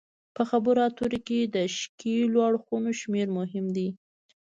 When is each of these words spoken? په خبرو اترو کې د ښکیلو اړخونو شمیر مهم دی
په 0.35 0.43
خبرو 0.49 0.79
اترو 0.87 1.19
کې 1.27 1.39
د 1.55 1.57
ښکیلو 1.77 2.39
اړخونو 2.47 2.89
شمیر 3.01 3.27
مهم 3.37 3.65
دی 3.75 3.89